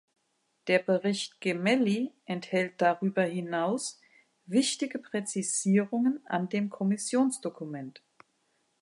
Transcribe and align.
Der 0.65 0.79
Bericht 0.79 1.39
Gemelli 1.41 2.11
enthält 2.25 2.81
darüber 2.81 3.21
hinaus 3.21 3.99
wichtige 4.47 4.97
Präzisierungen 4.97 6.25
an 6.25 6.49
dem 6.49 6.71
Kommissionsdokument. 6.71 8.01